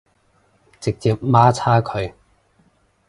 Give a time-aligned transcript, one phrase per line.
[0.79, 2.13] 直接媽叉佢